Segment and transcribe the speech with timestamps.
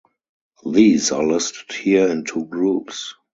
[0.65, 3.13] These are listed here in two groups.